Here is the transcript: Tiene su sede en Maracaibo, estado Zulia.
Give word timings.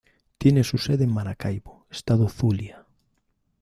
Tiene 0.39 0.63
su 0.63 0.79
sede 0.79 1.03
en 1.03 1.13
Maracaibo, 1.13 1.85
estado 1.91 2.27
Zulia. 2.27 2.87